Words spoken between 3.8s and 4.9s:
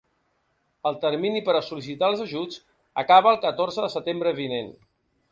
de setembre vinent.